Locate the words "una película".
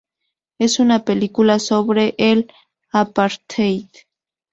0.79-1.59